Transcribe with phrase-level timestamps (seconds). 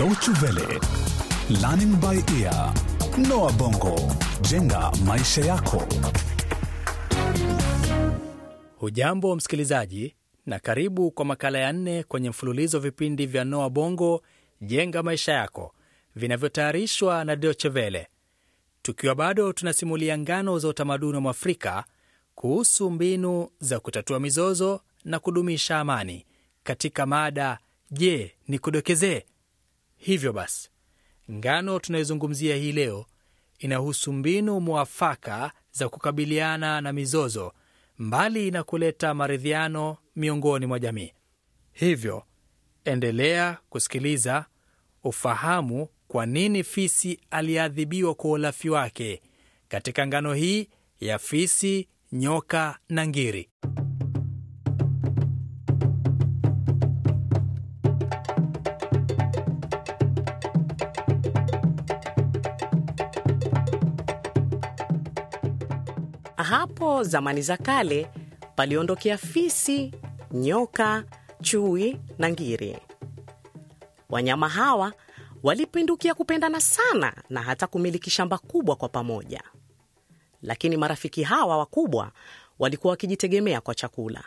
[0.00, 0.80] Deutsche Welle,
[1.60, 2.72] Learning by Ear,
[3.28, 3.96] Noah Bongo,
[4.50, 5.82] jenga maisha yako.
[8.76, 10.14] Hujambo msikilizaji,
[10.46, 14.22] na karibu kwa makala ya nne kwenye mfululizo vipindi vya Noa Bongo
[14.60, 15.74] jenga maisha yako
[16.16, 18.06] vinavyotayarishwa na Deutsche Welle,
[18.82, 21.84] tukiwa bado tunasimulia ngano za utamaduni wa Mwafrika
[22.34, 26.26] kuhusu mbinu za kutatua mizozo na kudumisha amani
[26.62, 27.58] katika mada
[27.92, 29.22] Je, ni kudokezee?
[30.02, 30.70] Hivyo basi,
[31.30, 33.06] ngano tunayozungumzia hii leo
[33.58, 37.52] inahusu mbinu mwafaka za kukabiliana na mizozo
[37.98, 41.12] mbali na kuleta maridhiano miongoni mwa jamii.
[41.72, 42.22] Hivyo
[42.84, 44.44] endelea kusikiliza
[45.04, 49.22] ufahamu kwa nini fisi aliadhibiwa kwa ulafi wake
[49.68, 50.68] katika ngano hii
[51.00, 53.48] ya fisi, nyoka na ngiri.
[66.42, 68.10] Hapo zamani za kale
[68.56, 69.92] paliondokea fisi,
[70.32, 71.04] nyoka,
[71.42, 72.78] chui na ngiri.
[74.10, 74.92] Wanyama hawa
[75.42, 79.42] walipindukia kupendana sana na hata kumiliki shamba kubwa kwa pamoja.
[80.42, 82.12] Lakini marafiki hawa wakubwa
[82.58, 84.24] walikuwa wakijitegemea kwa chakula,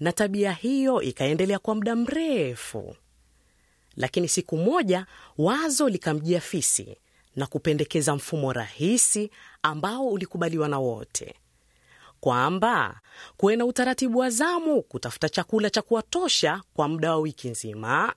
[0.00, 2.96] na tabia hiyo ikaendelea kwa muda mrefu.
[3.96, 5.06] Lakini siku moja
[5.38, 6.96] wazo likamjia fisi
[7.38, 9.30] na kupendekeza mfumo rahisi
[9.62, 11.34] ambao ulikubaliwa na wote,
[12.20, 13.00] kwamba
[13.36, 18.14] kuwe na utaratibu wa zamu kutafuta chakula cha kuwatosha kwa muda wa wiki nzima.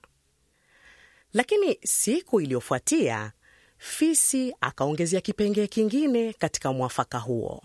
[1.32, 3.32] Lakini siku iliyofuatia
[3.78, 7.62] fisi akaongezea kipengee kingine katika mwafaka huo.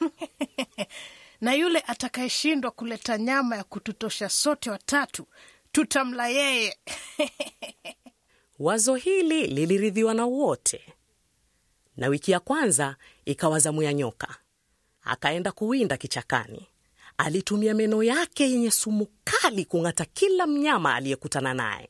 [1.40, 5.26] na yule atakayeshindwa kuleta nyama ya kututosha sote watatu
[5.72, 6.76] tutamla yeye.
[8.60, 10.94] Wazo hili liliridhiwa na wote,
[11.96, 14.36] na wiki ya kwanza ikawa zamu ya nyoka.
[15.02, 16.66] Akaenda kuwinda kichakani.
[17.18, 21.88] Alitumia meno yake yenye sumu kali kung'ata kila mnyama aliyekutana naye.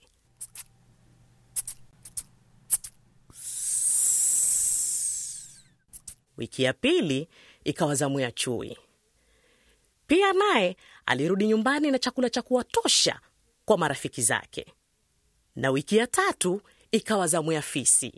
[6.36, 7.28] Wiki ya pili
[7.64, 8.78] ikawa zamu ya chui.
[10.06, 10.76] Pia naye
[11.06, 13.20] alirudi nyumbani na chakula cha kuwatosha
[13.64, 14.75] kwa marafiki zake,
[15.60, 16.60] na wiki ya tatu
[16.93, 18.12] ikawa zamu ya fisi.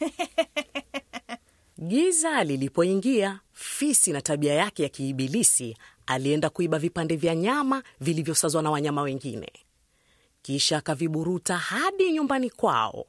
[1.88, 8.70] Giza lilipoingia, fisi na tabia yake ya kiibilisi alienda kuiba vipande vya nyama vilivyosazwa na
[8.70, 9.52] wanyama wengine,
[10.42, 13.06] kisha akaviburuta hadi nyumbani kwao.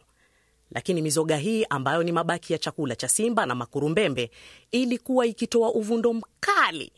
[0.71, 4.31] Lakini mizoga hii ambayo ni mabaki ya chakula cha simba na makurumbembe
[4.71, 6.91] ilikuwa ikitoa uvundo mkali,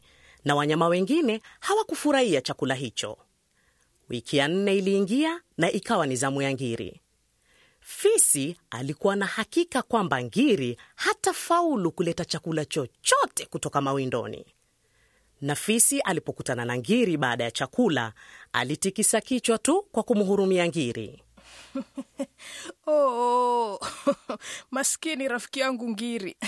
[0.46, 3.18] na wanyama wengine hawakufurahia chakula hicho.
[4.12, 7.02] Wiki ya nne iliingia na ikawa ni zamu ya ngiri.
[7.80, 14.46] Fisi alikuwa na hakika kwamba ngiri hata faulu kuleta chakula chochote kutoka mawindoni,
[15.42, 18.14] na fisi alipokutana na ngiri baada ya chakula
[18.54, 21.24] alitikisa kichwa tu kwa kumhurumia ngiri.
[22.88, 23.80] Oh,
[24.72, 26.36] maskini rafiki yangu ngiri.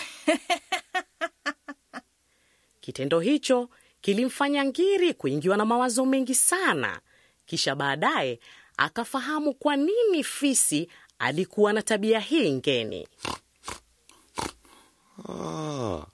[2.81, 3.69] Kitendo hicho
[4.01, 7.01] kilimfanya ngiri kuingiwa na mawazo mengi sana.
[7.46, 8.40] Kisha baadaye
[8.78, 10.90] akafahamu kwa nini fisi
[11.20, 13.08] alikuwa na tabia hii ngeni.
[15.30, 16.06] Ah,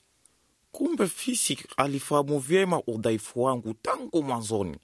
[0.71, 4.77] kumbe fisi alifahamu vyema udhaifu wangu tangu mwanzoni,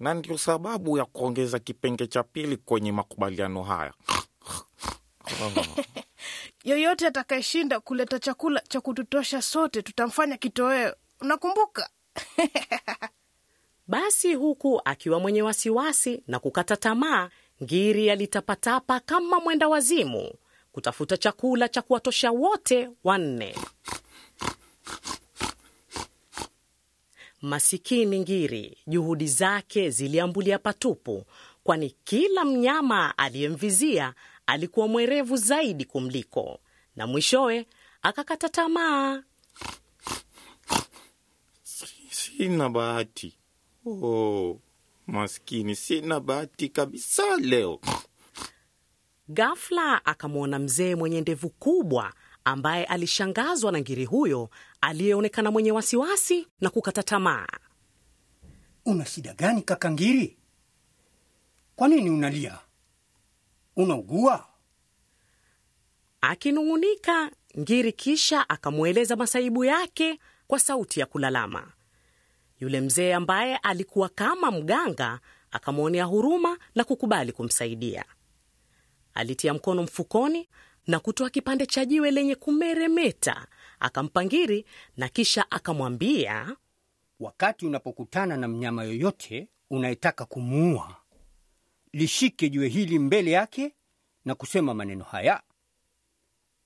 [0.00, 3.94] na ndio sababu ya kuongeza kipenge cha pili kwenye makubaliano haya.
[6.64, 10.94] Yoyote atakayeshinda kuleta chakula cha kututosha sote tutamfanya kitoweo.
[11.20, 11.90] Unakumbuka?
[13.86, 17.30] Basi huku akiwa mwenye wasiwasi na kukata tamaa,
[17.62, 20.32] ngiri alitapatapa kama mwenda wazimu
[20.72, 23.54] kutafuta chakula cha kuwatosha wote wanne.
[27.42, 31.24] Masikini ngiri, juhudi zake ziliambulia patupu,
[31.64, 34.14] kwani kila mnyama aliyemvizia
[34.46, 36.60] alikuwa mwerevu zaidi kumliko,
[36.96, 37.66] na mwishowe
[38.02, 39.22] akakata tamaa.
[42.10, 43.38] Sina bahati.
[43.86, 44.60] Oh,
[45.06, 47.80] maskini, sina bahati kabisa leo.
[49.28, 52.12] Ghafla akamwona mzee mwenye ndevu kubwa
[52.44, 54.50] ambaye alishangazwa na ngiri huyo
[54.80, 57.46] aliyeonekana mwenye wasiwasi na kukata tamaa.
[58.84, 60.36] Una shida gani kaka Ngiri?
[61.76, 62.58] Kwa nini unalia?
[63.76, 64.46] Unaugua?
[66.20, 71.72] Akinung'unika, ngiri kisha akamweleza masaibu yake kwa sauti ya kulalama.
[72.62, 75.20] Yule mzee ambaye alikuwa kama mganga
[75.50, 78.04] akamwonea huruma na kukubali kumsaidia.
[79.14, 80.48] alitia mkono mfukoni
[80.86, 83.46] na kutoa kipande cha jiwe lenye kumeremeta,
[83.80, 84.64] akampa Ngiri
[84.96, 86.56] na kisha akamwambia,
[87.20, 90.96] Wakati unapokutana na mnyama yoyote unayetaka kumuua,
[91.92, 93.74] lishike jiwe hili mbele yake
[94.24, 95.42] na kusema maneno haya: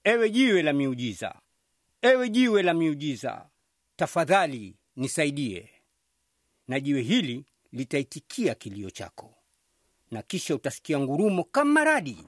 [0.04, 1.34] ewe jiwe la miujiza,
[2.02, 3.46] ewe jiwe la miujiza,
[3.96, 5.75] tafadhali nisaidie.
[6.68, 9.34] Na jiwe hili litaitikia kilio chako,
[10.10, 12.26] na kisha utasikia ngurumo kama radi.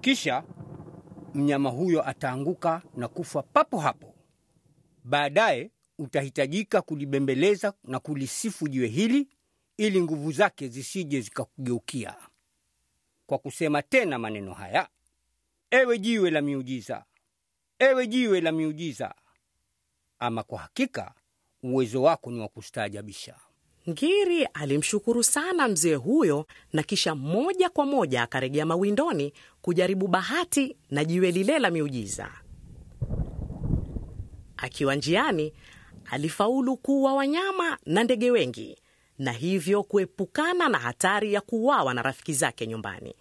[0.00, 0.44] Kisha
[1.34, 4.14] mnyama huyo ataanguka na kufa papo hapo.
[5.04, 9.28] Baadaye utahitajika kulibembeleza na kulisifu jiwe hili
[9.76, 12.14] ili nguvu zake zisije zikakugeukia,
[13.26, 14.88] kwa kusema tena maneno haya:
[15.70, 17.04] ewe jiwe la miujiza,
[17.78, 19.14] ewe jiwe la miujiza.
[20.20, 21.12] Ama kwa hakika
[21.62, 23.34] uwezo wako ni wa kustaajabisha.
[23.90, 29.32] Ngiri alimshukuru sana mzee huyo na kisha moja kwa moja akarejea mawindoni
[29.62, 32.30] kujaribu bahati na jiwe lile la miujiza.
[34.56, 35.52] Akiwa njiani,
[36.10, 38.78] alifaulu kuua wanyama na ndege wengi
[39.18, 43.14] na hivyo kuepukana na hatari ya kuuawa na rafiki zake nyumbani.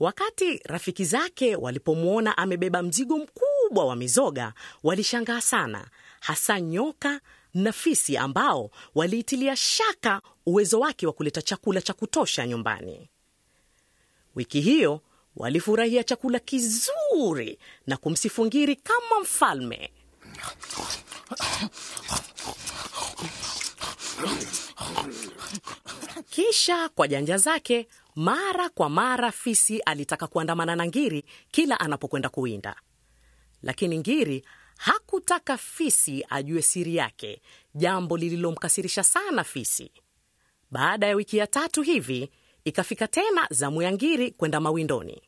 [0.00, 5.86] Wakati rafiki zake walipomwona amebeba mzigo mkubwa wa mizoga, walishangaa sana,
[6.24, 7.20] hasa nyoka
[7.54, 13.10] na fisi ambao waliitilia shaka uwezo wake wa kuleta chakula cha kutosha nyumbani.
[14.34, 15.00] Wiki hiyo
[15.36, 19.90] walifurahia chakula kizuri na kumsifu Ngiri kama mfalme.
[26.30, 32.76] Kisha kwa janja zake, mara kwa mara fisi alitaka kuandamana na Ngiri kila anapokwenda kuwinda,
[33.62, 34.44] lakini Ngiri
[34.76, 37.42] hakutaka fisi ajue siri yake,
[37.74, 39.90] jambo lililomkasirisha sana fisi.
[40.70, 42.30] Baada ya wiki ya tatu hivi,
[42.64, 45.22] ikafika tena zamu ya Ngiri kwenda mawindoni.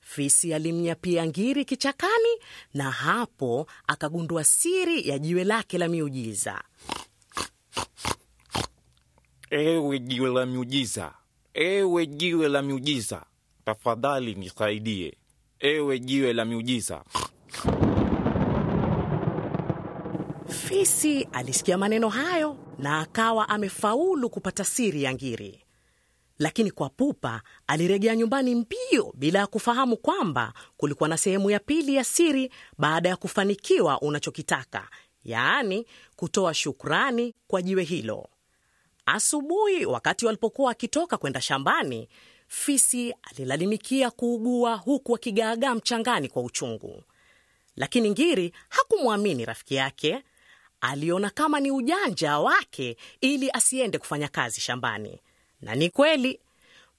[0.00, 2.38] Fisi alimnyapia Ngiri kichakani,
[2.74, 6.62] na hapo akagundua siri ya jiwe lake la miujiza.
[9.50, 11.14] Ewe jiwe la miujiza,
[11.54, 13.26] ewe jiwe la miujiza,
[13.64, 15.16] tafadhali nisaidie.
[15.60, 17.04] Ewe jiwe la miujiza.
[20.74, 25.64] Fisi alisikia maneno hayo na akawa amefaulu kupata siri ya Ngiri,
[26.38, 31.94] lakini kwa pupa alirejea nyumbani mbio bila ya kufahamu kwamba kulikuwa na sehemu ya pili
[31.94, 34.88] ya siri baada ya kufanikiwa unachokitaka,
[35.24, 35.86] yaani
[36.16, 38.28] kutoa shukrani kwa jiwe hilo.
[39.06, 42.08] Asubuhi, wakati walipokuwa wakitoka kwenda shambani,
[42.48, 47.02] fisi alilalamikia kuugua huku akigaagaa mchangani kwa uchungu,
[47.76, 50.22] lakini Ngiri hakumwamini rafiki yake.
[50.86, 55.20] Aliona kama ni ujanja wake ili asiende kufanya kazi shambani,
[55.60, 56.40] na ni kweli.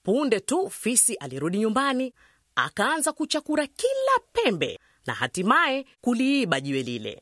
[0.04, 2.14] Punde tu fisi alirudi nyumbani,
[2.56, 7.22] akaanza kuchakura kila pembe na hatimaye kuliiba jiwe lile.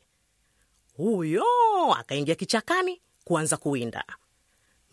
[0.98, 1.44] Huyo
[1.98, 4.04] akaingia kichakani kuanza kuwinda.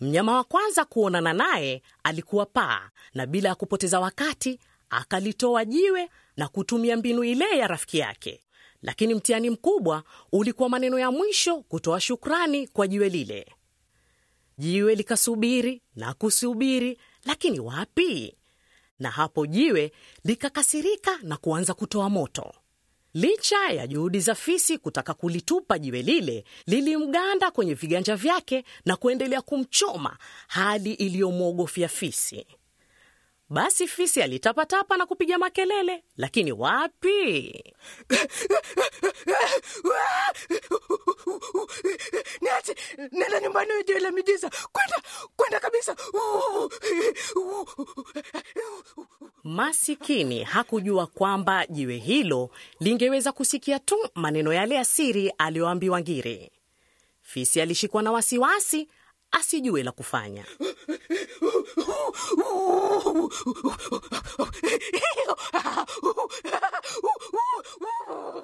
[0.01, 4.59] Mnyama wa kwanza kuonana naye alikuwa paa, na bila ya kupoteza wakati
[4.91, 8.41] akalitoa jiwe na kutumia mbinu ile ya rafiki yake.
[8.82, 13.47] Lakini mtihani mkubwa ulikuwa maneno ya mwisho kutoa shukrani kwa jiwe lile.
[14.59, 18.37] Jiwe likasubiri na kusubiri, lakini wapi?
[18.99, 19.93] Na hapo jiwe
[20.25, 22.55] likakasirika na kuanza kutoa moto.
[23.14, 29.43] Licha ya juhudi za fisi kutaka kulitupa jiwe lile, lilimganda kwenye viganja vyake na kuendelea
[29.43, 30.16] kumchoma,
[30.49, 32.47] hali iliyomwogofya fisi.
[33.50, 37.64] Basi fisi alitapatapa na kupiga makelele, lakini wapi?
[42.40, 42.75] Niache,
[43.12, 45.02] nenda nyumbani, wewe jiwe la miujiza, kwenda
[45.37, 45.97] kwenda kabisa.
[49.45, 56.50] Masikini hakujua kwamba jiwe hilo lingeweza kusikia tu maneno yale ya siri aliyoambiwa Ngiri.
[57.23, 58.88] Fisi alishikwa na wasiwasi
[59.33, 60.45] asijue la kufanya.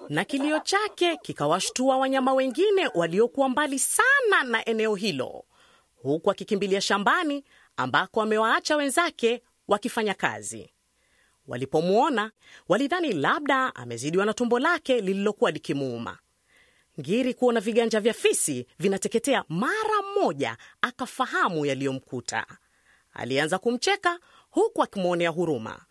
[0.08, 5.44] na kilio chake kikawashtua wanyama wengine waliokuwa mbali sana na eneo hilo,
[6.02, 7.44] huku akikimbilia shambani
[7.76, 10.70] ambako amewaacha wenzake wakifanya kazi.
[11.48, 12.30] Walipomwona
[12.68, 16.18] walidhani labda amezidiwa na tumbo lake lililokuwa likimuuma.
[17.00, 22.46] Ngiri kuona viganja vya fisi vinateketea mara moja, akafahamu yaliyomkuta.
[23.12, 24.18] Alianza kumcheka
[24.50, 25.84] huku akimwonea huruma.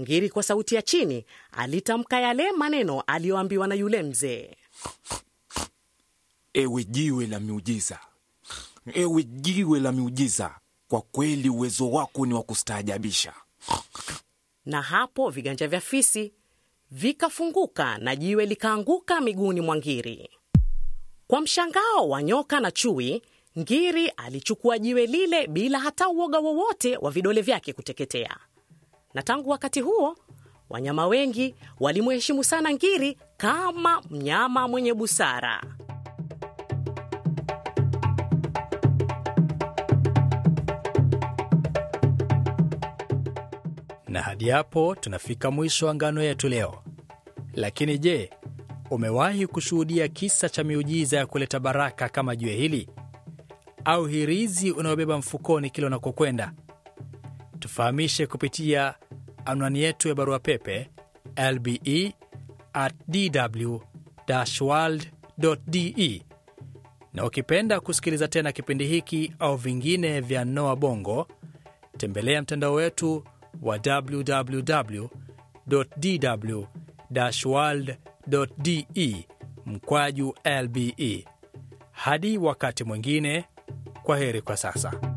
[0.00, 4.56] Ngiri kwa sauti ya chini alitamka yale maneno aliyoambiwa na yule mzee.
[6.54, 8.00] Ewe jiwe la miujiza,
[8.94, 10.54] ewe jiwe la miujiza,
[10.88, 13.34] Kwa kweli uwezo wako ni wa kustaajabisha.
[14.66, 16.32] na hapo viganja vya fisi
[16.90, 20.30] vikafunguka na jiwe likaanguka miguuni mwa ngiri.
[21.26, 23.22] Kwa mshangao wa nyoka na chui,
[23.58, 28.36] ngiri alichukua jiwe lile bila hata uoga wowote wa vidole vyake kuteketea.
[29.14, 30.16] Na tangu wakati huo
[30.70, 35.62] wanyama wengi walimheshimu sana ngiri kama mnyama mwenye busara.
[44.16, 46.82] Na hadi hapo tunafika mwisho wa ngano yetu leo.
[47.54, 48.30] Lakini je,
[48.90, 52.88] umewahi kushuhudia kisa cha miujiza ya kuleta baraka kama jua hili
[53.84, 56.52] au hirizi unayobeba mfukoni kila unakokwenda?
[57.58, 58.94] Tufahamishe kupitia
[59.44, 60.90] anwani yetu ya barua pepe
[61.52, 62.14] lbe
[62.72, 63.76] at dw
[64.60, 65.10] world
[65.66, 66.22] de,
[67.14, 71.28] na ukipenda kusikiliza tena kipindi hiki au vingine vya Noa Bongo,
[71.96, 73.24] tembelea mtandao wetu
[73.62, 75.06] wa www
[75.96, 76.62] dw
[77.46, 77.96] world
[78.26, 79.26] de
[79.66, 81.24] mkwaju lbe.
[81.92, 83.44] Hadi wakati mwingine,
[84.02, 85.15] kwa heri kwa sasa.